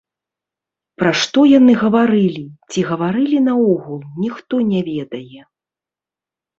[1.01, 5.41] Пра што яны гаварылі, ці гаварылі наогул, ніхто не ведае.